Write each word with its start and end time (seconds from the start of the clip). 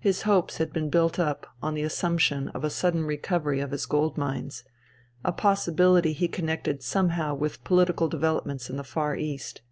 His 0.00 0.22
hopes 0.22 0.56
had 0.58 0.72
been 0.72 0.90
built 0.90 1.20
up 1.20 1.46
on 1.62 1.74
the 1.74 1.84
assumption 1.84 2.48
of 2.48 2.64
a 2.64 2.68
sudden 2.68 3.04
recovery 3.04 3.60
of 3.60 3.70
his 3.70 3.86
gold 3.86 4.18
mines, 4.18 4.64
a 5.24 5.30
possibility 5.30 6.12
he 6.12 6.26
connected 6.26 6.82
somehow 6.82 7.36
with 7.36 7.62
political 7.62 8.08
developments 8.08 8.68
in 8.68 8.74
the 8.76 8.82
Far 8.82 9.14
East. 9.14 9.62